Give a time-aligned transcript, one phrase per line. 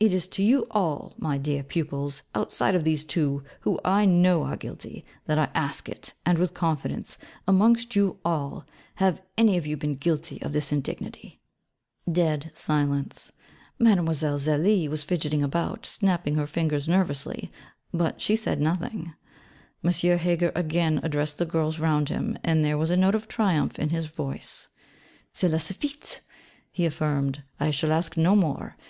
[0.00, 4.44] It is to you all, my dear pupils, outside of these two, who I know
[4.44, 9.66] are guilty, that I ask it, and with confidence amongst you all, have any of
[9.66, 11.42] you been guilty of this indignity?'
[12.10, 13.30] Dead silence.
[13.78, 13.96] Mlle.
[14.06, 17.52] Zélie was fidgeting about, snapping her fingers nervously.
[17.92, 19.12] But she said nothing.
[19.84, 19.90] M.
[19.90, 23.90] Heger again addressed the girls round him, and there was a note of triumph in
[23.90, 24.68] his voice:
[25.34, 26.22] 'Cela suffit,'
[26.72, 28.78] he affirmed, 'I shall ask no more.